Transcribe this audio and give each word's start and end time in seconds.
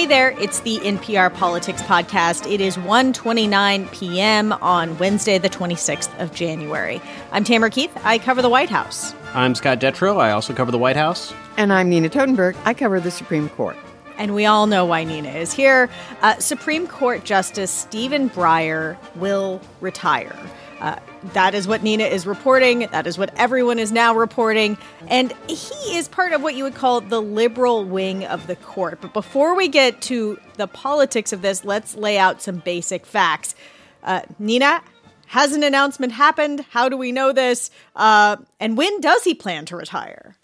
Hey 0.00 0.06
there, 0.06 0.30
it's 0.40 0.60
the 0.60 0.78
NPR 0.78 1.34
Politics 1.34 1.82
Podcast. 1.82 2.50
It 2.50 2.62
is 2.62 2.78
1.29 2.78 3.92
p.m. 3.92 4.50
on 4.54 4.96
Wednesday, 4.96 5.36
the 5.36 5.50
26th 5.50 6.18
of 6.18 6.32
January. 6.32 7.02
I'm 7.32 7.44
Tamara 7.44 7.68
Keith. 7.68 7.92
I 8.02 8.16
cover 8.16 8.40
the 8.40 8.48
White 8.48 8.70
House. 8.70 9.14
I'm 9.34 9.54
Scott 9.54 9.78
Detrow. 9.78 10.18
I 10.18 10.30
also 10.30 10.54
cover 10.54 10.70
the 10.70 10.78
White 10.78 10.96
House. 10.96 11.34
And 11.58 11.70
I'm 11.70 11.90
Nina 11.90 12.08
Totenberg. 12.08 12.56
I 12.64 12.72
cover 12.72 12.98
the 12.98 13.10
Supreme 13.10 13.50
Court. 13.50 13.76
And 14.16 14.34
we 14.34 14.46
all 14.46 14.66
know 14.66 14.86
why 14.86 15.04
Nina 15.04 15.32
is 15.32 15.52
here. 15.52 15.90
Uh, 16.22 16.38
Supreme 16.38 16.86
Court 16.86 17.24
Justice 17.24 17.70
Stephen 17.70 18.30
Breyer 18.30 18.96
will 19.16 19.60
retire. 19.82 20.34
Uh, 20.80 20.98
that 21.34 21.54
is 21.54 21.68
what 21.68 21.82
Nina 21.82 22.04
is 22.04 22.26
reporting. 22.26 22.80
That 22.90 23.06
is 23.06 23.18
what 23.18 23.32
everyone 23.36 23.78
is 23.78 23.92
now 23.92 24.14
reporting. 24.14 24.78
And 25.08 25.32
he 25.46 25.96
is 25.96 26.08
part 26.08 26.32
of 26.32 26.42
what 26.42 26.54
you 26.54 26.64
would 26.64 26.74
call 26.74 27.00
the 27.02 27.20
liberal 27.20 27.84
wing 27.84 28.24
of 28.24 28.46
the 28.46 28.56
court. 28.56 29.00
But 29.00 29.12
before 29.12 29.54
we 29.54 29.68
get 29.68 30.00
to 30.02 30.38
the 30.56 30.66
politics 30.66 31.32
of 31.32 31.42
this, 31.42 31.64
let's 31.64 31.94
lay 31.94 32.18
out 32.18 32.40
some 32.40 32.56
basic 32.58 33.04
facts. 33.04 33.54
Uh, 34.02 34.22
Nina, 34.38 34.82
has 35.26 35.52
an 35.52 35.62
announcement 35.62 36.12
happened? 36.12 36.64
How 36.70 36.88
do 36.88 36.96
we 36.96 37.12
know 37.12 37.32
this? 37.32 37.70
Uh, 37.94 38.36
and 38.58 38.76
when 38.76 39.00
does 39.00 39.22
he 39.22 39.34
plan 39.34 39.64
to 39.66 39.76
retire? 39.76 40.36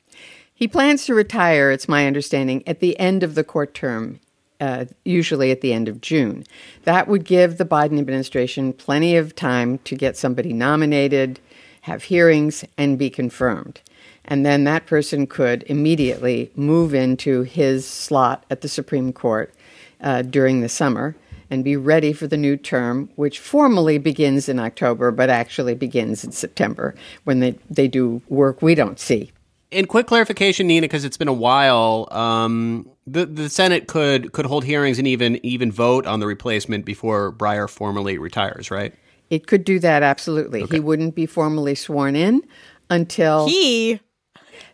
He 0.55 0.69
plans 0.69 1.05
to 1.07 1.15
retire, 1.15 1.71
it's 1.71 1.89
my 1.89 2.07
understanding, 2.07 2.63
at 2.69 2.81
the 2.81 2.99
end 2.99 3.23
of 3.23 3.35
the 3.35 3.43
court 3.43 3.75
term 3.75 4.21
uh, 4.61 4.87
usually 5.05 5.51
at 5.51 5.61
the 5.61 5.73
end 5.73 5.89
of 5.89 6.01
June. 6.01 6.45
That 6.85 7.09
would 7.09 7.25
give 7.25 7.59
the 7.59 7.65
Biden 7.65 7.99
administration 7.99 8.73
plenty 8.73 9.17
of 9.17 9.35
time 9.35 9.79
to 9.79 9.95
get 9.95 10.17
somebody 10.17 10.53
nominated, 10.53 11.41
have 11.83 12.05
hearings, 12.05 12.65
and 12.77 12.99
be 12.99 13.11
confirmed. 13.11 13.81
And 14.25 14.45
then 14.45 14.65
that 14.65 14.87
person 14.87 15.27
could 15.27 15.63
immediately 15.65 16.51
move 16.57 16.95
into 16.95 17.43
his 17.43 17.87
slot 17.87 18.45
at 18.51 18.61
the 18.61 18.69
Supreme 18.69 19.13
Court 19.13 19.55
uh, 20.01 20.23
during 20.23 20.61
the 20.61 20.69
summer 20.69 21.15
and 21.49 21.63
be 21.63 21.77
ready 21.77 22.13
for 22.13 22.27
the 22.27 22.37
new 22.37 22.57
term, 22.57 23.09
which 23.15 23.39
formally 23.39 23.99
begins 23.99 24.49
in 24.49 24.59
October, 24.59 25.13
but 25.13 25.31
actually 25.31 25.75
begins 25.75 26.25
in 26.25 26.33
September 26.33 26.95
when 27.25 27.39
they, 27.41 27.53
they 27.71 27.87
do 27.87 28.21
work 28.29 28.63
we 28.63 28.75
don't 28.75 28.99
see. 28.99 29.31
In 29.71 29.87
quick 29.87 30.07
clarification, 30.07 30.69
Nina, 30.69 30.85
because 30.85 31.05
it's 31.05 31.17
been 31.17 31.29
a 31.29 31.33
while, 31.33 32.09
um, 32.13 32.89
the 33.07 33.27
the 33.27 33.49
Senate 33.49 33.89
could 33.89 34.33
could 34.33 34.47
hold 34.47 34.65
hearings 34.65 34.99
and 34.99 35.07
even 35.07 35.45
even 35.45 35.73
vote 35.73 36.07
on 36.07 36.21
the 36.21 36.27
replacement 36.27 36.85
before 36.85 37.33
Breyer 37.33 37.69
formally 37.69 38.19
retires, 38.19 38.71
right? 38.71 38.95
It 39.29 39.47
could 39.47 39.65
do 39.65 39.79
that 39.81 40.03
absolutely. 40.03 40.63
Okay. 40.63 40.77
He 40.77 40.81
wouldn't 40.81 41.15
be 41.17 41.27
formally 41.27 41.75
sworn 41.75 42.15
in 42.15 42.43
until 42.91 43.49
he 43.49 44.01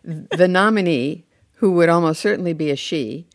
the 0.03 0.47
nominee, 0.47 1.25
who 1.55 1.71
would 1.71 1.89
almost 1.89 2.21
certainly 2.21 2.53
be 2.53 2.69
a 2.69 2.75
she, 2.75 3.27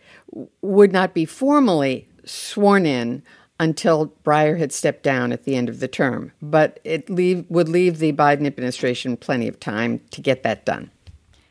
would 0.60 0.92
not 0.92 1.14
be 1.14 1.24
formally 1.24 2.08
sworn 2.24 2.86
in 2.86 3.22
until 3.60 4.14
Breyer 4.24 4.58
had 4.58 4.72
stepped 4.72 5.02
down 5.02 5.32
at 5.32 5.44
the 5.44 5.56
end 5.56 5.68
of 5.68 5.80
the 5.80 5.88
term. 5.88 6.32
But 6.40 6.78
it 6.84 7.10
leave, 7.10 7.44
would 7.48 7.68
leave 7.68 7.98
the 7.98 8.12
Biden 8.12 8.46
administration 8.46 9.16
plenty 9.16 9.48
of 9.48 9.58
time 9.58 10.00
to 10.12 10.20
get 10.20 10.42
that 10.44 10.64
done. 10.64 10.90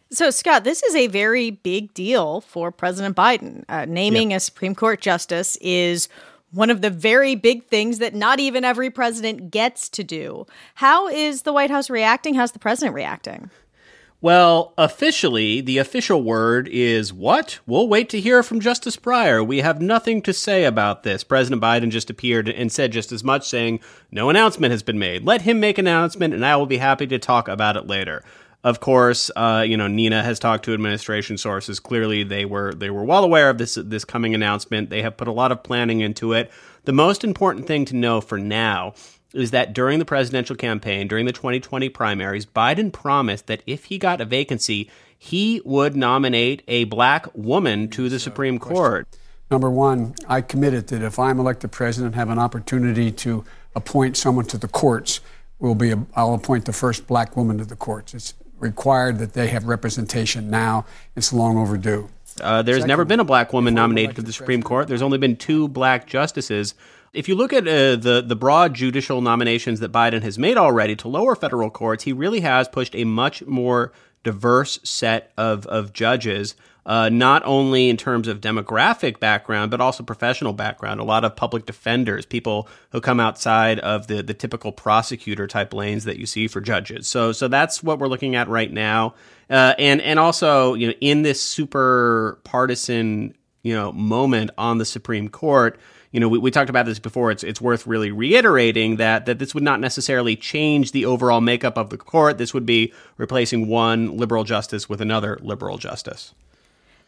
So, 0.10 0.30
Scott, 0.30 0.64
this 0.64 0.84
is 0.84 0.96
a 0.96 1.08
very 1.08 1.52
big 1.52 1.94
deal 1.94 2.42
for 2.42 2.72
President 2.72 3.16
Biden. 3.16 3.66
Uh, 3.68 3.86
naming 3.86 4.32
yep. 4.32 4.38
a 4.38 4.40
Supreme 4.40 4.74
Court 4.74 5.02
justice 5.02 5.58
is 5.60 6.08
one 6.52 6.70
of 6.70 6.82
the 6.82 6.90
very 6.90 7.36
big 7.36 7.66
things 7.66 8.00
that 8.00 8.16
not 8.16 8.40
even 8.40 8.64
every 8.64 8.90
president 8.90 9.52
gets 9.52 9.90
to 9.90 10.04
do. 10.04 10.46
How 10.76 11.10
is 11.10 11.42
the 11.42 11.52
White 11.52 11.70
House 11.70 11.90
reacting? 11.90 12.36
How's 12.36 12.54
the 12.54 12.60
president 12.60 12.96
reacting? 12.96 13.50
Well, 14.20 14.74
officially, 14.80 15.62
the 15.62 15.78
official 15.78 16.24
word 16.24 16.68
is 16.72 17.14
what? 17.14 17.60
We'll 17.68 17.88
wait 17.88 18.10
to 18.10 18.20
hear 18.20 18.42
from 18.42 18.60
Justice 18.60 18.98
Breyer. 18.98 19.46
We 19.46 19.60
have 19.60 19.80
nothing 19.80 20.24
to 20.24 20.34
say 20.34 20.64
about 20.64 21.04
this. 21.04 21.24
President 21.24 21.62
Biden 21.62 21.92
just 21.92 22.10
appeared 22.10 22.50
and 22.50 22.72
said 22.72 22.92
just 22.92 23.12
as 23.12 23.24
much, 23.24 23.48
saying, 23.48 23.80
No 24.10 24.32
announcement 24.32 24.72
has 24.72 24.82
been 24.82 24.98
made. 24.98 25.24
Let 25.24 25.44
him 25.44 25.60
make 25.60 25.78
an 25.78 25.86
announcement, 25.86 26.34
and 26.34 26.44
I 26.44 26.56
will 26.56 26.66
be 26.66 26.78
happy 26.78 27.06
to 27.06 27.20
talk 27.20 27.48
about 27.48 27.78
it 27.78 27.86
later. 27.86 28.24
Of 28.64 28.80
course, 28.80 29.32
uh, 29.36 29.64
you 29.68 29.78
know 29.78 29.88
Nina 29.88 30.24
has 30.24 30.40
talked 30.40 30.66
to 30.66 30.74
administration 30.74 31.38
sources. 31.38 31.80
Clearly, 31.80 32.24
they 32.24 32.44
were 32.46 32.74
they 32.74 32.90
were 32.90 33.04
well 33.04 33.24
aware 33.24 33.50
of 33.50 33.58
this 33.58 33.76
this 33.76 34.04
coming 34.04 34.34
announcement. 34.34 34.90
They 34.90 35.02
have 35.04 35.16
put 35.16 35.28
a 35.28 35.32
lot 35.32 35.52
of 35.52 35.64
planning 35.64 36.02
into 36.02 36.34
it. 36.34 36.52
The 36.86 36.94
most 36.94 37.24
important 37.24 37.68
thing 37.68 37.86
to 37.86 37.96
know 37.96 38.20
for 38.20 38.38
now 38.38 38.94
is 39.34 39.52
that 39.52 39.74
during 39.74 40.00
the 40.00 40.06
presidential 40.06 40.56
campaign, 40.56 41.08
during 41.08 41.26
the 41.26 41.32
2020 41.32 41.90
primaries, 41.90 42.46
Biden 42.46 42.92
promised 42.92 43.48
that 43.48 43.62
if 43.68 43.86
he 43.86 43.98
got 43.98 44.22
a 44.22 44.26
vacancy, 44.26 44.90
he 45.18 45.62
would 45.66 45.96
nominate 45.96 46.64
a 46.68 46.86
black 46.86 47.28
woman 47.36 47.90
to 47.90 48.10
the 48.10 48.20
Supreme 48.20 48.58
Court. 48.58 49.08
Number 49.50 49.70
one, 49.70 50.16
I 50.28 50.42
committed 50.42 50.88
that 50.88 51.02
if 51.02 51.20
I'm 51.20 51.40
elected 51.40 51.72
president, 51.72 52.14
and 52.14 52.16
have 52.16 52.30
an 52.30 52.40
opportunity 52.40 53.12
to 53.12 53.46
appoint 53.76 54.18
someone 54.18 54.46
to 54.46 54.58
the 54.58 54.68
courts, 54.68 55.22
will 55.60 55.76
be 55.76 55.92
a, 55.92 56.06
I'll 56.16 56.34
appoint 56.34 56.66
the 56.66 56.74
first 56.74 57.08
black 57.08 57.36
woman 57.38 57.58
to 57.58 57.66
the 57.66 57.76
courts. 57.76 58.14
It's 58.14 58.34
required 58.60 59.20
that 59.20 59.34
they 59.34 59.48
have 59.48 59.66
representation 59.66 60.50
now. 60.50 60.86
It's 61.16 61.32
long 61.34 61.58
overdue. 61.58 62.10
Uh, 62.42 62.62
there's 62.62 62.78
Second, 62.78 62.88
never 62.88 63.06
been 63.06 63.20
a 63.20 63.26
black 63.26 63.54
woman 63.54 63.74
nominated 63.74 64.16
to 64.18 64.22
the 64.22 64.34
Supreme 64.34 64.62
Court. 64.62 64.88
There's 64.88 65.02
only 65.02 65.18
been 65.18 65.36
two 65.36 65.68
black 65.68 66.08
justices. 66.08 66.76
If 67.18 67.28
you 67.28 67.36
look 67.36 67.52
at 67.52 67.68
uh, 67.68 67.96
the 67.96 68.24
the 68.26 68.36
broad 68.36 68.74
judicial 68.74 69.22
nominations 69.22 69.80
that 69.80 69.92
Biden 69.92 70.22
has 70.22 70.38
made 70.38 70.56
already 70.56 70.96
to 70.98 71.08
lower 71.08 71.36
federal 71.36 71.70
courts, 71.70 72.04
he 72.04 72.14
really 72.14 72.42
has 72.42 72.68
pushed 72.68 72.96
a 72.96 73.06
much 73.06 73.44
more 73.46 73.92
diverse 74.24 74.80
set 74.84 75.32
of 75.38 75.66
of 75.66 75.94
judges 75.94 76.56
uh, 76.88 77.10
not 77.10 77.44
only 77.46 77.90
in 77.90 77.98
terms 77.98 78.30
of 78.30 78.40
demographic 78.40 79.20
background, 79.20 79.70
but 79.70 79.82
also 79.82 80.04
professional 80.04 80.54
background. 80.54 81.02
A 81.02 81.04
lot 81.04 81.26
of 81.26 81.36
public 81.36 81.66
defenders, 81.66 82.26
people 82.26 82.70
who 82.92 83.02
come 83.02 83.20
outside 83.20 83.78
of 83.80 84.08
the, 84.08 84.24
the 84.24 84.34
typical 84.34 84.72
prosecutor 84.72 85.48
type 85.48 85.74
lanes 85.74 86.06
that 86.06 86.18
you 86.18 86.26
see 86.26 86.48
for 86.48 86.62
judges. 86.62 87.06
So, 87.06 87.34
so 87.34 87.50
that's 87.50 87.84
what 87.84 88.00
we're 88.00 88.08
looking 88.08 88.36
at 88.36 88.48
right 88.48 88.72
now. 88.72 89.16
Uh, 89.50 89.74
and, 89.78 90.00
and 90.02 90.18
also, 90.18 90.76
you 90.76 90.88
know, 90.88 90.94
in 91.02 91.24
this 91.24 91.42
super 91.42 92.40
partisan, 92.46 93.36
you 93.64 93.76
know, 93.76 93.92
moment 93.92 94.52
on 94.58 94.78
the 94.78 94.86
Supreme 94.86 95.28
Court, 95.28 95.78
you 96.18 96.22
know, 96.22 96.30
we, 96.30 96.40
we 96.40 96.50
talked 96.50 96.72
about 96.72 96.88
this 96.88 96.98
before. 96.98 97.30
It's 97.30 97.44
it's 97.44 97.62
worth 97.62 97.86
really 97.86 98.10
reiterating 98.10 98.96
that 98.96 99.28
that 99.28 99.38
this 99.38 99.54
would 99.54 99.62
not 99.62 99.80
necessarily 99.80 100.36
change 100.36 100.92
the 100.92 101.06
overall 101.06 101.42
makeup 101.42 101.78
of 101.78 101.92
the 101.92 101.98
court. 101.98 102.40
This 102.40 102.56
would 102.56 102.66
be 102.66 102.92
replacing 103.18 103.68
one 103.68 104.18
liberal 104.18 104.44
justice 104.44 104.90
with 104.90 105.00
another 105.00 105.38
liberal 105.44 105.78
justice. 105.78 106.34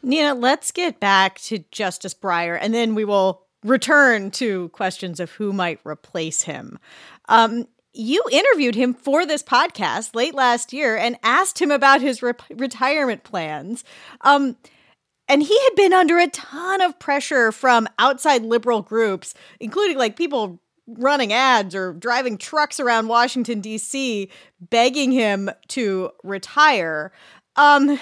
Nina, 0.04 0.36
let's 0.36 0.72
get 0.72 1.00
back 1.00 1.40
to 1.40 1.64
Justice 1.72 2.14
Breyer, 2.14 2.60
and 2.62 2.72
then 2.72 2.94
we 2.94 3.04
will 3.04 3.48
return 3.64 4.30
to 4.30 4.70
questions 4.70 5.20
of 5.20 5.32
who 5.32 5.54
might 5.54 5.80
replace 5.84 6.44
him. 6.44 6.78
Um, 7.30 7.68
you 7.94 8.24
interviewed 8.32 8.76
him 8.76 8.94
for 8.94 9.26
this 9.26 9.42
podcast 9.42 10.14
late 10.14 10.36
last 10.36 10.72
year 10.72 10.96
and 10.96 11.18
asked 11.24 11.60
him 11.60 11.72
about 11.72 12.02
his 12.02 12.22
re- 12.22 12.34
retirement 12.52 13.24
plans. 13.24 13.84
Um, 14.22 14.56
and 15.30 15.44
he 15.44 15.58
had 15.64 15.76
been 15.76 15.94
under 15.94 16.18
a 16.18 16.28
ton 16.28 16.82
of 16.82 16.98
pressure 16.98 17.52
from 17.52 17.88
outside 18.00 18.42
liberal 18.42 18.82
groups, 18.82 19.36
including 19.60 19.98
like 19.98 20.16
people 20.16 20.60
running 20.88 21.32
ads 21.32 21.76
or 21.76 21.94
driving 21.94 22.36
trucks 22.36 22.80
around 22.80 23.08
Washington, 23.08 23.62
D.C., 23.62 24.28
begging 24.60 25.12
him 25.12 25.52
to 25.68 26.10
retire. 26.24 27.12
Um, 27.56 28.00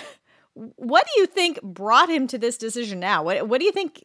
what 0.54 1.06
do 1.06 1.20
you 1.20 1.28
think 1.28 1.62
brought 1.62 2.10
him 2.10 2.28
to 2.28 2.38
this 2.38 2.58
decision 2.58 3.00
now? 3.00 3.24
What 3.24 3.48
what 3.48 3.60
do 3.60 3.66
you 3.66 3.72
think 3.72 4.04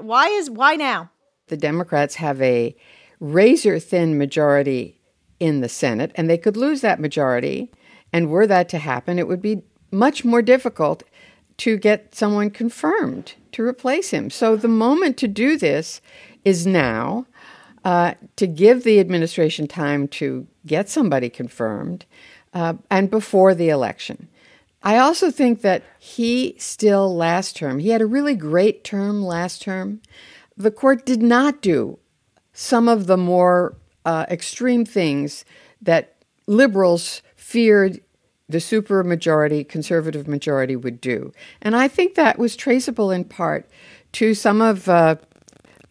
why 0.00 0.28
is 0.28 0.50
why 0.50 0.76
now? 0.76 1.10
The 1.48 1.56
Democrats 1.56 2.16
have 2.16 2.40
a 2.40 2.74
razor 3.20 3.78
thin 3.78 4.18
majority 4.18 5.00
in 5.38 5.60
the 5.60 5.68
Senate 5.68 6.10
and 6.14 6.28
they 6.28 6.38
could 6.38 6.56
lose 6.56 6.80
that 6.80 6.98
majority 6.98 7.70
and 8.12 8.30
were 8.30 8.46
that 8.46 8.68
to 8.70 8.78
happen 8.78 9.18
it 9.18 9.28
would 9.28 9.42
be 9.42 9.62
much 9.90 10.24
more 10.24 10.42
difficult 10.42 11.02
to 11.58 11.76
get 11.76 12.14
someone 12.14 12.50
confirmed 12.50 13.34
to 13.52 13.62
replace 13.62 14.10
him. 14.10 14.30
So 14.30 14.56
the 14.56 14.68
moment 14.68 15.16
to 15.18 15.28
do 15.28 15.56
this 15.56 16.00
is 16.44 16.66
now 16.66 17.26
uh, 17.84 18.14
to 18.36 18.46
give 18.46 18.82
the 18.82 18.98
administration 18.98 19.66
time 19.66 20.08
to 20.08 20.46
get 20.66 20.88
somebody 20.88 21.28
confirmed 21.28 22.04
uh, 22.52 22.74
and 22.90 23.10
before 23.10 23.54
the 23.54 23.68
election. 23.68 24.28
I 24.82 24.98
also 24.98 25.30
think 25.30 25.62
that 25.62 25.82
he 25.98 26.56
still 26.58 27.14
last 27.14 27.56
term, 27.56 27.78
he 27.78 27.90
had 27.90 28.02
a 28.02 28.06
really 28.06 28.34
great 28.34 28.84
term 28.84 29.22
last 29.22 29.62
term. 29.62 30.00
The 30.56 30.70
court 30.70 31.06
did 31.06 31.22
not 31.22 31.62
do 31.62 31.98
some 32.52 32.88
of 32.88 33.06
the 33.06 33.16
more 33.16 33.76
uh, 34.04 34.26
extreme 34.28 34.84
things 34.84 35.44
that 35.80 36.16
liberals 36.46 37.22
feared 37.34 38.00
the 38.54 38.60
supermajority, 38.60 39.68
conservative 39.68 40.28
majority 40.28 40.76
would 40.76 41.00
do. 41.00 41.32
And 41.60 41.74
I 41.74 41.88
think 41.88 42.14
that 42.14 42.38
was 42.38 42.54
traceable 42.54 43.10
in 43.10 43.24
part 43.24 43.68
to 44.12 44.32
some 44.32 44.62
of 44.62 44.88
uh, 44.88 45.16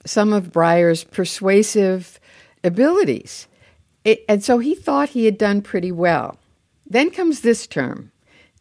some 0.05 0.31
of 0.31 0.53
Breyer's 0.53 1.03
persuasive 1.03 2.21
abilities. 2.63 3.49
It, 4.05 4.23
and 4.29 4.41
so 4.41 4.59
he 4.59 4.75
thought 4.75 5.09
he 5.09 5.25
had 5.25 5.37
done 5.37 5.61
pretty 5.61 5.91
well. 5.91 6.39
Then 6.89 7.11
comes 7.11 7.41
this 7.41 7.67
term. 7.67 8.13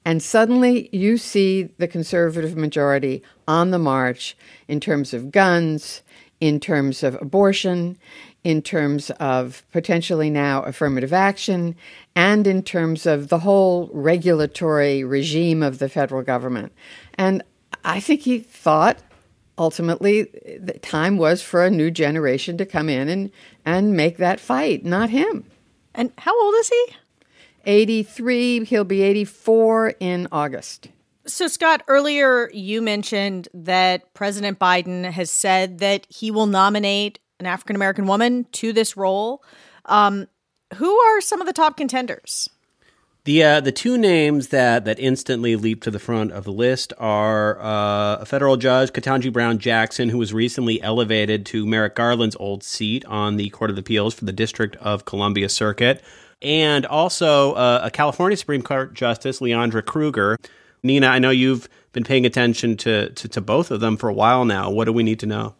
And 0.04 0.20
suddenly 0.20 0.88
you 0.92 1.16
see 1.16 1.68
the 1.78 1.86
conservative 1.86 2.56
majority 2.56 3.22
on 3.46 3.70
the 3.70 3.78
march 3.78 4.36
in 4.66 4.80
terms 4.80 5.14
of 5.14 5.30
guns, 5.30 6.02
in 6.42 6.58
terms 6.58 7.04
of 7.04 7.16
abortion, 7.22 7.96
in 8.42 8.60
terms 8.60 9.10
of 9.20 9.62
potentially 9.70 10.28
now 10.28 10.60
affirmative 10.64 11.12
action, 11.12 11.76
and 12.16 12.48
in 12.48 12.64
terms 12.64 13.06
of 13.06 13.28
the 13.28 13.38
whole 13.38 13.88
regulatory 13.92 15.04
regime 15.04 15.62
of 15.62 15.78
the 15.78 15.88
federal 15.88 16.20
government. 16.20 16.72
And 17.14 17.44
I 17.84 18.00
think 18.00 18.22
he 18.22 18.40
thought 18.40 18.98
ultimately 19.56 20.24
the 20.58 20.80
time 20.82 21.16
was 21.16 21.42
for 21.42 21.64
a 21.64 21.70
new 21.70 21.92
generation 21.92 22.56
to 22.56 22.66
come 22.66 22.88
in 22.88 23.08
and, 23.08 23.30
and 23.64 23.96
make 23.96 24.16
that 24.16 24.40
fight, 24.40 24.84
not 24.84 25.10
him. 25.10 25.44
And 25.94 26.10
how 26.18 26.36
old 26.42 26.56
is 26.58 26.68
he? 26.70 26.86
83. 27.66 28.64
He'll 28.64 28.82
be 28.82 29.02
84 29.02 29.94
in 30.00 30.26
August. 30.32 30.88
So, 31.26 31.46
Scott, 31.46 31.82
earlier 31.86 32.50
you 32.52 32.82
mentioned 32.82 33.48
that 33.54 34.12
President 34.14 34.58
Biden 34.58 35.04
has 35.04 35.30
said 35.30 35.78
that 35.78 36.06
he 36.08 36.30
will 36.30 36.46
nominate 36.46 37.20
an 37.38 37.46
African 37.46 37.76
American 37.76 38.06
woman 38.06 38.44
to 38.52 38.72
this 38.72 38.96
role. 38.96 39.42
Um, 39.84 40.26
who 40.74 40.98
are 40.98 41.20
some 41.20 41.40
of 41.40 41.46
the 41.46 41.52
top 41.52 41.76
contenders? 41.76 42.48
The 43.24 43.44
uh, 43.44 43.60
the 43.60 43.70
two 43.70 43.96
names 43.96 44.48
that 44.48 44.84
that 44.84 44.98
instantly 44.98 45.54
leap 45.54 45.82
to 45.82 45.92
the 45.92 46.00
front 46.00 46.32
of 46.32 46.42
the 46.42 46.50
list 46.52 46.92
are 46.98 47.60
uh, 47.60 48.16
a 48.16 48.26
federal 48.26 48.56
judge, 48.56 48.90
Ketanji 48.90 49.32
Brown 49.32 49.58
Jackson, 49.58 50.08
who 50.08 50.18
was 50.18 50.34
recently 50.34 50.82
elevated 50.82 51.46
to 51.46 51.64
Merrick 51.64 51.94
Garland's 51.94 52.34
old 52.40 52.64
seat 52.64 53.04
on 53.04 53.36
the 53.36 53.48
Court 53.50 53.70
of 53.70 53.78
Appeals 53.78 54.14
for 54.14 54.24
the 54.24 54.32
District 54.32 54.74
of 54.76 55.04
Columbia 55.04 55.48
Circuit, 55.48 56.02
and 56.40 56.84
also 56.84 57.52
uh, 57.52 57.82
a 57.84 57.92
California 57.92 58.36
Supreme 58.36 58.62
Court 58.62 58.92
Justice, 58.92 59.38
Leondra 59.38 59.84
Kruger. 59.84 60.36
Nina, 60.82 61.06
I 61.06 61.18
know 61.18 61.30
you've 61.30 61.68
been 61.92 62.04
paying 62.04 62.26
attention 62.26 62.76
to, 62.78 63.10
to, 63.10 63.28
to 63.28 63.40
both 63.40 63.70
of 63.70 63.80
them 63.80 63.96
for 63.96 64.08
a 64.08 64.14
while 64.14 64.44
now. 64.44 64.70
What 64.70 64.86
do 64.86 64.92
we 64.92 65.02
need 65.02 65.20
to 65.20 65.26
know? 65.26 65.54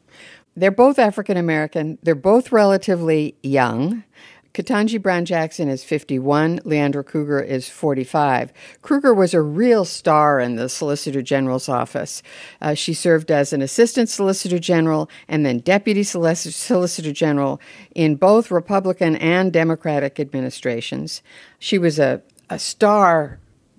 They're 0.57 0.71
both 0.71 0.99
African 0.99 1.37
American. 1.37 1.99
They're 2.03 2.15
both 2.15 2.53
relatively 2.53 3.37
young. 3.43 4.05
Ketanji 4.53 5.01
Brown 5.01 5.25
Jackson 5.25 5.71
is 5.71 5.83
51, 5.83 6.59
Leondra 6.61 7.07
Kruger 7.07 7.41
is 7.41 7.71
45. 7.71 8.53
Kruger 8.83 9.15
was 9.15 9.33
a 9.33 9.41
real 9.41 9.87
star 9.87 10.41
in 10.41 10.57
the 10.57 10.69
Solicitor 10.69 11.23
General's 11.23 11.71
office. 11.71 12.23
Uh, 12.61 12.75
she 12.75 12.93
served 12.93 13.31
as 13.31 13.55
an 13.55 13.63
Assistant 13.63 14.11
Solicitor 14.11 14.59
General 14.59 15.09
and 15.27 15.47
then 15.47 15.61
Deputy 15.61 16.03
Solicitor 16.03 17.13
General 17.13 17.63
in 17.95 18.17
both 18.17 18.51
Republican 18.51 19.17
and 19.17 19.55
Democratic 19.55 20.21
administrations. 20.21 21.23
She 21.59 21.79
was 21.79 21.99
a, 21.99 22.21
a 22.51 22.59
star 22.59 23.39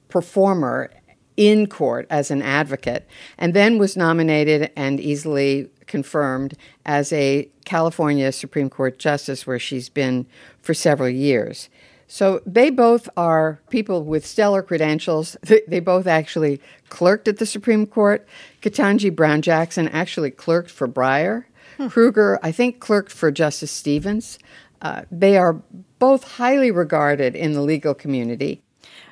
performer 0.09 0.89
in 1.37 1.67
court 1.67 2.05
as 2.09 2.31
an 2.31 2.41
advocate 2.41 3.07
and 3.37 3.53
then 3.53 3.77
was 3.77 3.97
nominated 3.97 4.71
and 4.75 4.99
easily 4.99 5.69
confirmed 5.87 6.55
as 6.85 7.11
a 7.13 7.49
California 7.65 8.31
Supreme 8.31 8.69
Court 8.69 8.99
justice, 8.99 9.45
where 9.45 9.59
she's 9.59 9.89
been 9.89 10.25
for 10.61 10.73
several 10.73 11.09
years. 11.09 11.69
So 12.07 12.41
they 12.45 12.69
both 12.69 13.09
are 13.17 13.59
people 13.69 14.03
with 14.03 14.25
stellar 14.25 14.61
credentials. 14.61 15.35
They 15.67 15.79
both 15.79 16.05
actually 16.07 16.61
clerked 16.89 17.27
at 17.27 17.37
the 17.37 17.45
Supreme 17.45 17.85
Court. 17.85 18.27
Ketanji 18.61 19.15
Brown 19.15 19.41
Jackson 19.41 19.87
actually 19.87 20.31
clerked 20.31 20.69
for 20.69 20.87
Breyer. 20.87 21.45
Hmm. 21.77 21.87
Kruger, 21.87 22.39
I 22.43 22.51
think, 22.51 22.79
clerked 22.79 23.11
for 23.11 23.31
Justice 23.31 23.71
Stevens. 23.71 24.37
Uh, 24.81 25.03
they 25.09 25.37
are 25.37 25.53
both 25.97 26.23
highly 26.23 26.69
regarded 26.69 27.35
in 27.35 27.53
the 27.53 27.61
legal 27.61 27.93
community. 27.93 28.61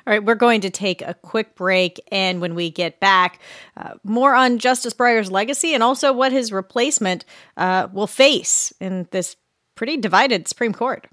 All 0.06 0.12
right, 0.12 0.24
we're 0.24 0.34
going 0.34 0.60
to 0.62 0.70
take 0.70 1.02
a 1.02 1.14
quick 1.14 1.54
break. 1.54 2.00
And 2.10 2.40
when 2.40 2.54
we 2.54 2.70
get 2.70 2.98
back, 2.98 3.40
uh, 3.76 3.94
more 4.02 4.34
on 4.34 4.58
Justice 4.58 4.94
Breyer's 4.94 5.30
legacy 5.30 5.74
and 5.74 5.82
also 5.82 6.12
what 6.12 6.32
his 6.32 6.52
replacement 6.52 7.24
uh, 7.56 7.88
will 7.92 8.06
face 8.06 8.72
in 8.80 9.06
this 9.10 9.36
pretty 9.76 9.96
divided 9.96 10.48
Supreme 10.48 10.72
Court. 10.72 11.06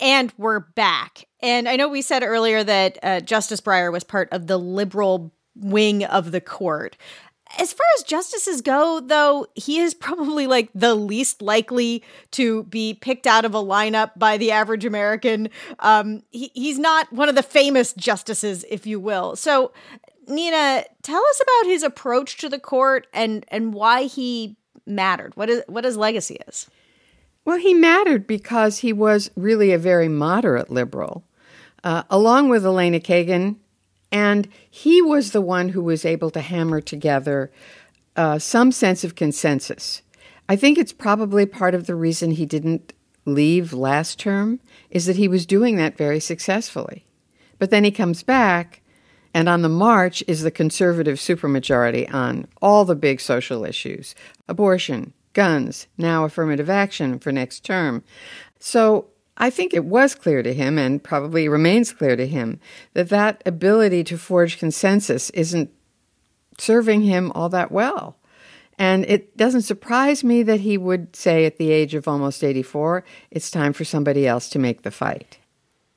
And 0.00 0.32
we're 0.38 0.60
back. 0.60 1.26
And 1.40 1.68
I 1.68 1.76
know 1.76 1.88
we 1.88 2.02
said 2.02 2.22
earlier 2.22 2.64
that 2.64 2.98
uh, 3.02 3.20
Justice 3.20 3.60
Breyer 3.60 3.92
was 3.92 4.04
part 4.04 4.28
of 4.32 4.46
the 4.46 4.58
liberal 4.58 5.32
wing 5.54 6.04
of 6.04 6.32
the 6.32 6.40
court. 6.40 6.96
As 7.58 7.72
far 7.72 7.84
as 7.98 8.04
justices 8.04 8.60
go, 8.60 9.00
though, 9.00 9.46
he 9.54 9.78
is 9.78 9.94
probably 9.94 10.46
like 10.46 10.70
the 10.74 10.94
least 10.94 11.42
likely 11.42 12.02
to 12.32 12.64
be 12.64 12.94
picked 12.94 13.26
out 13.26 13.44
of 13.44 13.54
a 13.54 13.62
lineup 13.62 14.12
by 14.16 14.38
the 14.38 14.50
average 14.52 14.84
American. 14.84 15.50
Um, 15.78 16.22
he, 16.30 16.50
he's 16.54 16.78
not 16.78 17.12
one 17.12 17.28
of 17.28 17.34
the 17.34 17.42
famous 17.42 17.92
justices, 17.92 18.64
if 18.70 18.86
you 18.86 18.98
will. 18.98 19.36
So, 19.36 19.72
Nina, 20.28 20.84
tell 21.02 21.22
us 21.22 21.42
about 21.42 21.70
his 21.70 21.82
approach 21.82 22.38
to 22.38 22.48
the 22.48 22.58
court 22.58 23.06
and 23.12 23.44
and 23.48 23.74
why 23.74 24.04
he 24.04 24.56
mattered. 24.86 25.36
What 25.36 25.50
is 25.50 25.62
what 25.66 25.84
his 25.84 25.96
legacy 25.96 26.38
is. 26.48 26.68
Well, 27.44 27.58
he 27.58 27.74
mattered 27.74 28.26
because 28.26 28.78
he 28.78 28.92
was 28.92 29.30
really 29.36 29.72
a 29.72 29.78
very 29.78 30.08
moderate 30.08 30.70
liberal. 30.70 31.24
Uh, 31.84 32.04
along 32.08 32.48
with 32.48 32.64
Elena 32.64 33.00
Kagan, 33.00 33.56
and 34.12 34.46
he 34.70 35.00
was 35.00 35.32
the 35.32 35.40
one 35.40 35.70
who 35.70 35.82
was 35.82 36.04
able 36.04 36.30
to 36.30 36.40
hammer 36.40 36.80
together 36.80 37.50
uh, 38.14 38.38
some 38.38 38.70
sense 38.70 39.02
of 39.02 39.14
consensus. 39.14 40.02
I 40.48 40.56
think 40.56 40.76
it's 40.76 40.92
probably 40.92 41.46
part 41.46 41.74
of 41.74 41.86
the 41.86 41.94
reason 41.94 42.32
he 42.32 42.44
didn't 42.44 42.92
leave 43.24 43.72
last 43.72 44.18
term 44.18 44.60
is 44.90 45.06
that 45.06 45.16
he 45.16 45.28
was 45.28 45.46
doing 45.46 45.76
that 45.76 45.96
very 45.96 46.20
successfully. 46.20 47.06
But 47.58 47.70
then 47.70 47.84
he 47.84 47.90
comes 47.90 48.22
back, 48.22 48.82
and 49.32 49.48
on 49.48 49.62
the 49.62 49.68
march 49.68 50.22
is 50.26 50.42
the 50.42 50.50
conservative 50.50 51.18
supermajority 51.18 52.12
on 52.12 52.48
all 52.60 52.84
the 52.84 52.96
big 52.96 53.20
social 53.20 53.64
issues 53.64 54.14
abortion, 54.46 55.14
guns, 55.32 55.86
now 55.96 56.24
affirmative 56.24 56.68
action 56.68 57.18
for 57.18 57.32
next 57.32 57.64
term. 57.64 58.02
So 58.58 59.06
I 59.36 59.50
think 59.50 59.72
it 59.72 59.84
was 59.84 60.14
clear 60.14 60.42
to 60.42 60.52
him, 60.52 60.78
and 60.78 61.02
probably 61.02 61.48
remains 61.48 61.92
clear 61.92 62.16
to 62.16 62.26
him, 62.26 62.60
that 62.94 63.08
that 63.08 63.42
ability 63.46 64.04
to 64.04 64.18
forge 64.18 64.58
consensus 64.58 65.30
isn't 65.30 65.70
serving 66.58 67.02
him 67.02 67.32
all 67.34 67.48
that 67.48 67.72
well. 67.72 68.16
And 68.78 69.04
it 69.04 69.36
doesn't 69.36 69.62
surprise 69.62 70.24
me 70.24 70.42
that 70.42 70.60
he 70.60 70.76
would 70.76 71.14
say 71.14 71.44
at 71.44 71.58
the 71.58 71.70
age 71.70 71.94
of 71.94 72.08
almost 72.08 72.42
84, 72.42 73.04
it's 73.30 73.50
time 73.50 73.72
for 73.72 73.84
somebody 73.84 74.26
else 74.26 74.48
to 74.50 74.58
make 74.58 74.82
the 74.82 74.90
fight. 74.90 75.38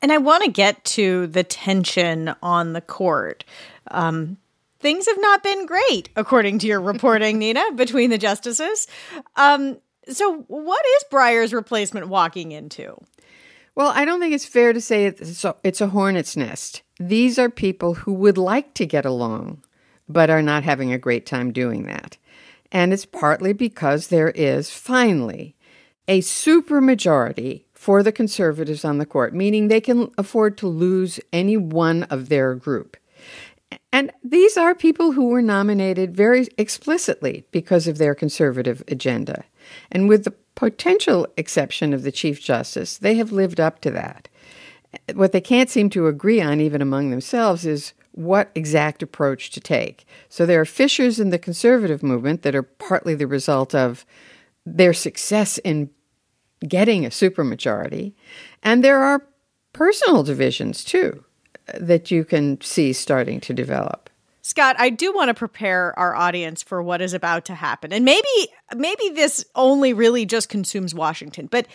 And 0.01 0.11
I 0.11 0.17
want 0.17 0.43
to 0.43 0.51
get 0.51 0.83
to 0.85 1.27
the 1.27 1.43
tension 1.43 2.35
on 2.43 2.73
the 2.73 2.81
court. 2.81 3.43
Um, 3.89 4.37
things 4.79 5.07
have 5.07 5.19
not 5.19 5.41
been 5.41 5.65
great, 5.65 6.09
according 6.15 6.59
to 6.59 6.67
your 6.67 6.81
reporting, 6.81 7.39
Nina, 7.39 7.71
between 7.73 8.09
the 8.09 8.17
justices. 8.17 8.87
Um, 9.35 9.77
so, 10.07 10.43
what 10.47 10.85
is 10.97 11.05
Breyer's 11.09 11.53
replacement 11.53 12.07
walking 12.07 12.51
into? 12.51 12.95
Well, 13.75 13.91
I 13.93 14.05
don't 14.05 14.21
think 14.21 14.33
it's 14.33 14.45
fair 14.45 14.71
to 14.71 14.79
say 14.79 15.05
it's 15.05 15.43
a, 15.43 15.55
it's 15.63 15.81
a 15.81 15.87
hornet's 15.87 16.37
nest. 16.37 16.81
These 16.97 17.37
are 17.37 17.49
people 17.49 17.93
who 17.93 18.13
would 18.13 18.37
like 18.37 18.73
to 18.75 18.85
get 18.85 19.05
along, 19.05 19.61
but 20.07 20.29
are 20.29 20.41
not 20.41 20.63
having 20.63 20.93
a 20.93 20.97
great 20.97 21.25
time 21.25 21.51
doing 21.51 21.83
that. 21.83 22.17
And 22.71 22.93
it's 22.93 23.05
partly 23.05 23.51
because 23.53 24.07
there 24.07 24.29
is 24.29 24.71
finally 24.71 25.55
a 26.07 26.21
supermajority 26.21 27.63
for 27.73 28.01
the 28.01 28.11
conservatives 28.11 28.85
on 28.85 28.97
the 28.97 29.05
court, 29.05 29.33
meaning 29.33 29.67
they 29.67 29.81
can 29.81 30.09
afford 30.17 30.57
to 30.57 30.67
lose 30.67 31.19
any 31.33 31.57
one 31.57 32.03
of 32.03 32.29
their 32.29 32.55
group. 32.55 32.95
And 33.91 34.11
these 34.23 34.57
are 34.57 34.73
people 34.75 35.11
who 35.11 35.29
were 35.29 35.41
nominated 35.41 36.15
very 36.15 36.47
explicitly 36.57 37.45
because 37.51 37.87
of 37.87 37.97
their 37.97 38.15
conservative 38.15 38.83
agenda. 38.87 39.43
And 39.91 40.07
with 40.07 40.23
the 40.23 40.33
potential 40.55 41.27
exception 41.37 41.93
of 41.93 42.03
the 42.03 42.11
Chief 42.11 42.41
Justice, 42.41 42.97
they 42.97 43.15
have 43.15 43.31
lived 43.31 43.59
up 43.59 43.81
to 43.81 43.91
that. 43.91 44.27
What 45.13 45.31
they 45.33 45.41
can't 45.41 45.69
seem 45.69 45.89
to 45.91 46.07
agree 46.07 46.41
on, 46.41 46.61
even 46.61 46.81
among 46.81 47.09
themselves, 47.09 47.65
is 47.65 47.93
what 48.13 48.49
exact 48.55 49.03
approach 49.03 49.51
to 49.51 49.59
take. 49.59 50.05
So 50.29 50.45
there 50.45 50.61
are 50.61 50.65
fissures 50.65 51.19
in 51.19 51.29
the 51.29 51.39
conservative 51.39 52.01
movement 52.01 52.43
that 52.43 52.55
are 52.55 52.63
partly 52.63 53.13
the 53.13 53.27
result 53.27 53.75
of 53.75 54.05
their 54.65 54.93
success 54.93 55.57
in 55.59 55.89
getting 56.65 57.05
a 57.05 57.09
supermajority, 57.09 58.13
and 58.63 58.83
there 58.83 59.03
are 59.03 59.27
personal 59.73 60.23
divisions 60.23 60.83
too 60.83 61.23
that 61.73 62.09
you 62.09 62.23
can 62.23 62.61
see 62.61 62.93
starting 62.93 63.39
to 63.41 63.53
develop. 63.53 64.09
Scott, 64.45 64.75
I 64.77 64.91
do 64.91 65.11
want 65.11 65.29
to 65.29 65.33
prepare 65.33 65.97
our 65.97 66.13
audience 66.13 66.61
for 66.61 66.83
what 66.83 67.01
is 67.01 67.15
about 67.15 67.45
to 67.45 67.55
happen. 67.55 67.91
And 67.91 68.05
maybe 68.05 68.27
maybe 68.75 69.09
this 69.09 69.43
only 69.55 69.91
really 69.91 70.27
just 70.27 70.49
consumes 70.49 70.93
Washington, 70.93 71.47
but 71.47 71.65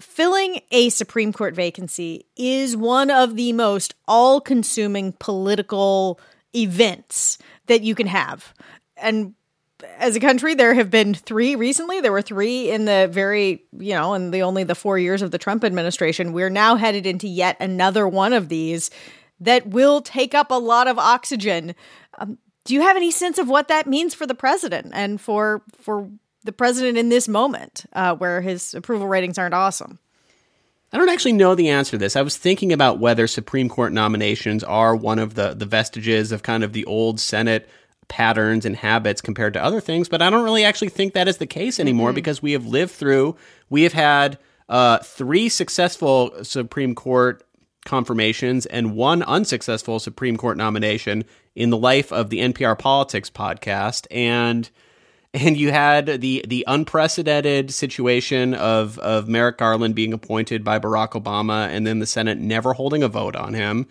filling 0.00 0.62
a 0.72 0.88
Supreme 0.88 1.32
Court 1.32 1.54
vacancy 1.54 2.26
is 2.36 2.76
one 2.76 3.08
of 3.08 3.36
the 3.36 3.52
most 3.52 3.94
all-consuming 4.08 5.14
political 5.20 6.18
events 6.56 7.38
that 7.66 7.82
you 7.82 7.94
can 7.94 8.08
have. 8.08 8.52
And 8.96 9.34
as 10.00 10.16
a 10.16 10.20
country, 10.20 10.56
there 10.56 10.74
have 10.74 10.90
been 10.90 11.14
three 11.14 11.54
recently. 11.54 12.00
There 12.00 12.10
were 12.10 12.20
three 12.20 12.68
in 12.68 12.86
the 12.86 13.08
very, 13.08 13.62
you 13.78 13.94
know, 13.94 14.14
in 14.14 14.32
the 14.32 14.42
only 14.42 14.64
the 14.64 14.74
four 14.74 14.98
years 14.98 15.22
of 15.22 15.30
the 15.30 15.38
Trump 15.38 15.62
administration. 15.62 16.32
We're 16.32 16.50
now 16.50 16.74
headed 16.74 17.06
into 17.06 17.28
yet 17.28 17.56
another 17.60 18.08
one 18.08 18.32
of 18.32 18.48
these 18.48 18.90
that 19.40 19.66
will 19.66 20.00
take 20.00 20.34
up 20.34 20.50
a 20.50 20.58
lot 20.58 20.88
of 20.88 20.98
oxygen. 20.98 21.74
Um, 22.18 22.38
do 22.64 22.74
you 22.74 22.80
have 22.80 22.96
any 22.96 23.10
sense 23.10 23.38
of 23.38 23.48
what 23.48 23.68
that 23.68 23.86
means 23.86 24.14
for 24.14 24.26
the 24.26 24.34
president 24.34 24.92
and 24.92 25.20
for 25.20 25.62
for 25.80 26.10
the 26.44 26.52
president 26.52 26.96
in 26.96 27.08
this 27.08 27.28
moment, 27.28 27.86
uh, 27.92 28.14
where 28.14 28.40
his 28.40 28.74
approval 28.74 29.06
ratings 29.06 29.38
aren't 29.38 29.54
awesome? 29.54 29.98
I 30.92 30.98
don't 30.98 31.08
actually 31.08 31.32
know 31.32 31.54
the 31.54 31.68
answer 31.68 31.92
to 31.92 31.98
this. 31.98 32.16
I 32.16 32.22
was 32.22 32.36
thinking 32.36 32.72
about 32.72 32.98
whether 32.98 33.26
Supreme 33.26 33.68
Court 33.68 33.92
nominations 33.92 34.64
are 34.64 34.96
one 34.96 35.18
of 35.18 35.34
the 35.34 35.54
the 35.54 35.66
vestiges 35.66 36.32
of 36.32 36.42
kind 36.42 36.64
of 36.64 36.72
the 36.72 36.84
old 36.86 37.20
Senate 37.20 37.68
patterns 38.08 38.64
and 38.64 38.76
habits 38.76 39.20
compared 39.20 39.52
to 39.54 39.62
other 39.62 39.80
things, 39.80 40.08
but 40.08 40.22
I 40.22 40.30
don't 40.30 40.44
really 40.44 40.64
actually 40.64 40.90
think 40.90 41.14
that 41.14 41.28
is 41.28 41.38
the 41.38 41.46
case 41.46 41.80
anymore 41.80 42.10
mm-hmm. 42.10 42.16
because 42.16 42.40
we 42.40 42.52
have 42.52 42.66
lived 42.66 42.92
through, 42.92 43.36
we 43.68 43.82
have 43.82 43.92
had 43.92 44.38
uh, 44.68 44.98
three 44.98 45.48
successful 45.48 46.32
Supreme 46.42 46.94
Court 46.94 47.42
confirmations 47.86 48.66
and 48.66 48.94
one 48.94 49.22
unsuccessful 49.22 49.98
Supreme 49.98 50.36
Court 50.36 50.56
nomination 50.58 51.24
in 51.54 51.70
the 51.70 51.78
life 51.78 52.12
of 52.12 52.28
the 52.28 52.40
NPR 52.40 52.78
Politics 52.78 53.30
podcast, 53.30 54.06
and 54.10 54.68
and 55.32 55.56
you 55.56 55.70
had 55.70 56.20
the 56.20 56.44
the 56.46 56.64
unprecedented 56.66 57.72
situation 57.72 58.54
of 58.54 58.98
of 58.98 59.28
Merrick 59.28 59.58
Garland 59.58 59.94
being 59.94 60.12
appointed 60.12 60.64
by 60.64 60.78
Barack 60.78 61.12
Obama, 61.12 61.68
and 61.68 61.86
then 61.86 61.98
the 61.98 62.06
Senate 62.06 62.38
never 62.38 62.74
holding 62.74 63.02
a 63.02 63.08
vote 63.08 63.36
on 63.36 63.54
him, 63.54 63.86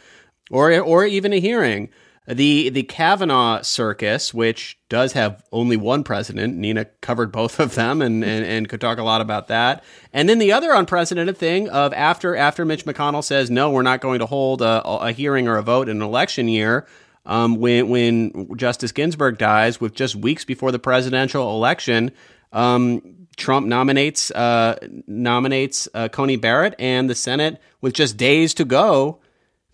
or 0.52 0.80
or 0.80 1.06
even 1.06 1.34
a 1.34 1.40
hearing. 1.40 1.90
The 2.28 2.70
the 2.70 2.82
Kavanaugh 2.82 3.62
circus, 3.62 4.34
which 4.34 4.80
does 4.90 5.14
have 5.14 5.44
only 5.52 5.78
one 5.78 6.04
president, 6.04 6.58
Nina 6.58 6.86
covered 7.02 7.32
both 7.32 7.60
of 7.60 7.76
them 7.76 8.02
and, 8.02 8.24
and, 8.24 8.44
and 8.44 8.68
could 8.68 8.82
talk 8.82 8.98
a 8.98 9.04
lot 9.04 9.22
about 9.22 9.48
that. 9.50 9.84
And 10.12 10.28
then 10.28 10.40
the 10.40 10.52
other 10.52 10.74
unprecedented 10.74 11.38
thing 11.38 11.70
of 11.70 11.94
after 11.94 12.36
after 12.36 12.66
Mitch 12.66 12.86
McConnell 12.86 13.24
says 13.24 13.52
no, 13.52 13.70
we're 13.70 13.84
not 13.84 14.02
going 14.02 14.20
to 14.20 14.26
hold 14.26 14.64
a, 14.64 14.84
a 14.84 15.12
hearing 15.12 15.48
or 15.48 15.58
a 15.58 15.62
vote 15.62 15.88
in 15.88 15.98
an 15.98 16.04
election 16.04 16.48
year. 16.48 16.88
Um, 17.28 17.58
when 17.58 17.90
when 17.90 18.58
Justice 18.58 18.92
Ginsburg 18.92 19.38
dies, 19.38 19.80
with 19.80 19.94
just 19.94 20.16
weeks 20.16 20.46
before 20.46 20.72
the 20.72 20.80
presidential 20.80 21.52
election, 21.52 22.12
um, 22.54 23.28
Trump 23.38 23.68
nominates 23.68 24.32
uh, 24.32 24.78
nominates 25.08 25.88
uh, 25.94 26.08
Coney 26.08 26.38
Barrett, 26.38 26.74
and 26.80 27.08
the 27.10 27.16
Senate, 27.16 27.62
with 27.82 27.94
just 27.94 28.18
days 28.18 28.54
to 28.56 28.66
go, 28.66 29.20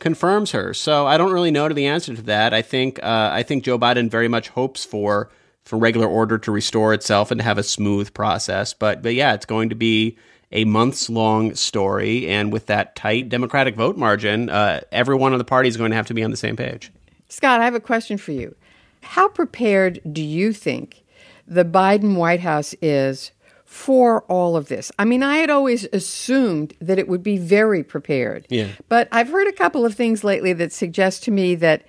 confirms 0.02 0.52
her. 0.52 0.74
So 0.74 1.08
I 1.08 1.18
don't 1.18 1.32
really 1.32 1.52
know 1.52 1.70
the 1.70 1.88
answer 1.88 2.14
to 2.14 2.22
that. 2.24 2.54
I 2.54 2.62
think 2.62 3.02
uh, 3.02 3.30
I 3.32 3.44
think 3.44 3.64
Joe 3.64 3.80
Biden 3.80 4.10
very 4.10 4.28
much 4.28 4.50
hopes 4.50 4.84
for 4.84 5.30
for 5.64 5.78
regular 5.78 6.08
order 6.08 6.38
to 6.40 6.52
restore 6.52 6.94
itself 6.94 7.32
and 7.32 7.40
to 7.40 7.46
have 7.46 7.58
a 7.58 7.64
smooth 7.64 8.14
process. 8.14 8.74
But 8.74 9.02
but 9.02 9.14
yeah, 9.14 9.34
it's 9.34 9.46
going 9.46 9.70
to 9.70 9.76
be 9.76 10.18
a 10.52 10.66
months 10.66 11.10
long 11.10 11.56
story, 11.56 12.28
and 12.28 12.52
with 12.52 12.66
that 12.66 12.98
tight 12.98 13.30
Democratic 13.30 13.76
vote 13.76 13.96
margin, 13.96 14.50
uh, 14.50 14.82
everyone 14.92 15.32
on 15.32 15.38
the 15.38 15.46
party 15.46 15.70
is 15.70 15.78
going 15.78 15.92
to 15.92 15.96
have 15.96 16.08
to 16.08 16.14
be 16.14 16.24
on 16.24 16.32
the 16.32 16.36
same 16.36 16.58
page. 16.58 16.92
Scott, 17.30 17.62
I 17.62 17.64
have 17.64 17.76
a 17.76 17.80
question 17.80 18.18
for 18.18 18.34
you. 18.34 18.54
How 19.02 19.30
prepared 19.30 20.02
do 20.12 20.22
you 20.22 20.52
think 20.52 21.04
the 21.48 21.64
Biden 21.64 22.18
White 22.18 22.42
House 22.42 22.76
is 22.82 23.32
for 23.72 24.24
all 24.24 24.58
of 24.58 24.68
this. 24.68 24.92
I 25.00 25.06
mean, 25.06 25.24
I 25.24 25.38
had 25.38 25.50
always 25.50 25.86
assumed 25.94 26.74
that 26.82 27.00
it 27.00 27.08
would 27.08 27.24
be 27.24 27.38
very 27.38 27.86
prepared. 27.86 28.46
Yeah. 28.50 28.68
But 28.90 29.08
I've 29.14 29.30
heard 29.30 29.48
a 29.48 29.54
couple 29.54 29.86
of 29.86 29.96
things 29.96 30.26
lately 30.26 30.52
that 30.52 30.74
suggest 30.74 31.24
to 31.24 31.32
me 31.32 31.56
that 31.56 31.84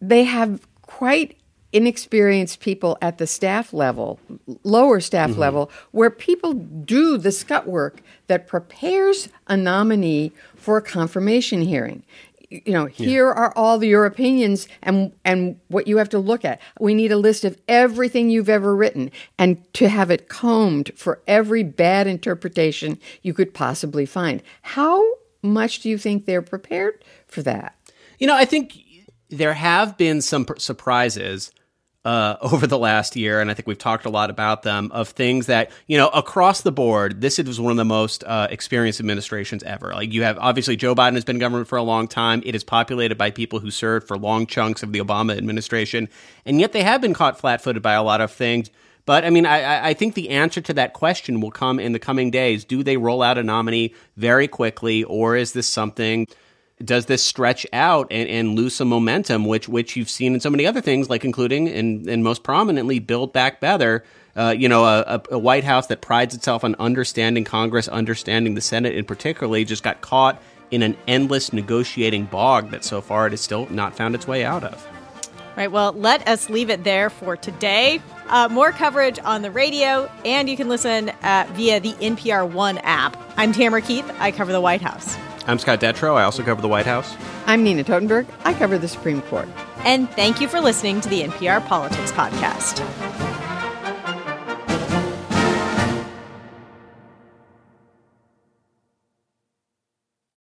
they 0.00 0.24
have 0.24 0.66
quite 0.82 1.38
inexperienced 1.72 2.58
people 2.58 2.98
at 3.00 3.18
the 3.18 3.28
staff 3.28 3.72
level, 3.72 4.18
lower 4.64 4.98
staff 4.98 5.30
mm-hmm. 5.30 5.38
level, 5.38 5.70
where 5.92 6.10
people 6.10 6.52
do 6.52 7.16
the 7.16 7.30
scut 7.30 7.68
work 7.68 8.02
that 8.26 8.48
prepares 8.48 9.28
a 9.46 9.56
nominee 9.56 10.32
for 10.56 10.78
a 10.78 10.82
confirmation 10.82 11.62
hearing 11.62 12.02
you 12.52 12.72
know, 12.72 12.86
here 12.86 13.26
yeah. 13.26 13.32
are 13.32 13.56
all 13.56 13.82
your 13.82 14.04
opinions 14.04 14.68
and 14.82 15.12
and 15.24 15.58
what 15.68 15.86
you 15.86 15.96
have 15.96 16.08
to 16.10 16.18
look 16.18 16.44
at. 16.44 16.60
We 16.78 16.94
need 16.94 17.12
a 17.12 17.16
list 17.16 17.44
of 17.44 17.58
everything 17.68 18.30
you've 18.30 18.48
ever 18.48 18.74
written 18.76 19.10
and 19.38 19.62
to 19.74 19.88
have 19.88 20.10
it 20.10 20.28
combed 20.28 20.92
for 20.96 21.22
every 21.26 21.62
bad 21.62 22.06
interpretation 22.06 22.98
you 23.22 23.32
could 23.34 23.54
possibly 23.54 24.06
find. 24.06 24.42
How 24.62 25.02
much 25.42 25.80
do 25.80 25.88
you 25.88 25.98
think 25.98 26.26
they're 26.26 26.42
prepared 26.42 27.04
for 27.26 27.42
that? 27.42 27.74
You 28.18 28.26
know, 28.26 28.36
I 28.36 28.44
think 28.44 28.78
there 29.30 29.54
have 29.54 29.96
been 29.96 30.20
some 30.20 30.46
surprises 30.58 31.50
uh, 32.04 32.36
over 32.42 32.66
the 32.66 32.78
last 32.78 33.16
year, 33.16 33.40
and 33.40 33.50
I 33.50 33.54
think 33.54 33.66
we've 33.66 33.78
talked 33.78 34.04
a 34.04 34.10
lot 34.10 34.30
about 34.30 34.62
them, 34.62 34.90
of 34.92 35.08
things 35.08 35.46
that, 35.46 35.70
you 35.86 35.96
know, 35.96 36.08
across 36.08 36.62
the 36.62 36.72
board, 36.72 37.20
this 37.20 37.38
was 37.38 37.60
one 37.60 37.70
of 37.70 37.76
the 37.76 37.84
most 37.84 38.24
uh, 38.24 38.48
experienced 38.50 39.00
administrations 39.00 39.62
ever. 39.62 39.92
Like, 39.94 40.12
you 40.12 40.22
have 40.22 40.38
obviously 40.38 40.76
Joe 40.76 40.94
Biden 40.94 41.14
has 41.14 41.24
been 41.24 41.38
government 41.38 41.68
for 41.68 41.78
a 41.78 41.82
long 41.82 42.08
time. 42.08 42.42
It 42.44 42.54
is 42.54 42.64
populated 42.64 43.16
by 43.16 43.30
people 43.30 43.60
who 43.60 43.70
served 43.70 44.06
for 44.06 44.16
long 44.16 44.46
chunks 44.46 44.82
of 44.82 44.92
the 44.92 45.00
Obama 45.00 45.36
administration, 45.36 46.08
and 46.44 46.60
yet 46.60 46.72
they 46.72 46.82
have 46.82 47.00
been 47.00 47.14
caught 47.14 47.38
flat 47.38 47.62
footed 47.62 47.82
by 47.82 47.92
a 47.92 48.02
lot 48.02 48.20
of 48.20 48.32
things. 48.32 48.70
But 49.04 49.24
I 49.24 49.30
mean, 49.30 49.46
I, 49.46 49.88
I 49.88 49.94
think 49.94 50.14
the 50.14 50.30
answer 50.30 50.60
to 50.60 50.74
that 50.74 50.92
question 50.92 51.40
will 51.40 51.50
come 51.50 51.80
in 51.80 51.92
the 51.92 51.98
coming 51.98 52.30
days. 52.30 52.64
Do 52.64 52.84
they 52.84 52.96
roll 52.96 53.20
out 53.22 53.36
a 53.36 53.42
nominee 53.42 53.94
very 54.16 54.46
quickly, 54.46 55.02
or 55.04 55.34
is 55.34 55.52
this 55.52 55.66
something 55.66 56.28
does 56.84 57.06
this 57.06 57.22
stretch 57.22 57.66
out 57.72 58.06
and, 58.10 58.28
and 58.28 58.56
lose 58.56 58.74
some 58.74 58.88
momentum, 58.88 59.44
which 59.44 59.68
which 59.68 59.96
you've 59.96 60.10
seen 60.10 60.34
in 60.34 60.40
so 60.40 60.50
many 60.50 60.66
other 60.66 60.80
things, 60.80 61.08
like 61.08 61.24
including 61.24 61.68
and, 61.68 62.08
and 62.08 62.24
most 62.24 62.42
prominently 62.42 62.98
Build 62.98 63.32
Back 63.32 63.60
Better. 63.60 64.04
Uh, 64.34 64.54
you 64.56 64.66
know, 64.66 64.84
a, 64.84 65.22
a, 65.30 65.38
White 65.38 65.62
House 65.62 65.88
that 65.88 66.00
prides 66.00 66.34
itself 66.34 66.64
on 66.64 66.74
understanding 66.78 67.44
Congress, 67.44 67.86
understanding 67.86 68.54
the 68.54 68.62
Senate 68.62 68.96
in 68.96 69.04
particularly, 69.04 69.62
just 69.62 69.82
got 69.82 70.00
caught 70.00 70.40
in 70.70 70.82
an 70.82 70.96
endless 71.06 71.52
negotiating 71.52 72.24
bog 72.24 72.70
that 72.70 72.82
so 72.82 73.02
far 73.02 73.26
it 73.26 73.32
has 73.32 73.42
still 73.42 73.68
not 73.68 73.94
found 73.94 74.14
its 74.14 74.26
way 74.26 74.42
out 74.42 74.64
of. 74.64 74.88
Right. 75.54 75.70
Well, 75.70 75.92
let 75.92 76.26
us 76.26 76.48
leave 76.48 76.70
it 76.70 76.82
there 76.82 77.10
for 77.10 77.36
today. 77.36 78.00
Uh, 78.28 78.48
more 78.50 78.72
coverage 78.72 79.18
on 79.22 79.42
the 79.42 79.50
radio, 79.50 80.10
and 80.24 80.48
you 80.48 80.56
can 80.56 80.70
listen 80.70 81.10
uh, 81.10 81.46
via 81.52 81.78
the 81.78 81.92
NPR 81.92 82.50
One 82.50 82.78
app. 82.78 83.18
I'm 83.36 83.52
Tamara 83.52 83.82
Keith. 83.82 84.10
I 84.18 84.30
cover 84.30 84.50
the 84.50 84.62
White 84.62 84.80
House. 84.80 85.14
I'm 85.46 85.58
Scott 85.58 85.80
Detrow. 85.80 86.14
I 86.14 86.24
also 86.24 86.42
cover 86.42 86.62
the 86.62 86.68
White 86.68 86.86
House. 86.86 87.16
I'm 87.46 87.64
Nina 87.64 87.84
Totenberg. 87.84 88.26
I 88.44 88.54
cover 88.54 88.78
the 88.78 88.88
Supreme 88.88 89.22
Court. 89.22 89.48
And 89.78 90.08
thank 90.10 90.40
you 90.40 90.46
for 90.48 90.60
listening 90.60 91.00
to 91.00 91.08
the 91.08 91.22
NPR 91.22 91.66
Politics 91.66 92.12
Podcast. 92.12 92.78